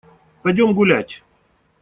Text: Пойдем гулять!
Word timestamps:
Пойдем 0.41 0.73
гулять! 0.73 1.21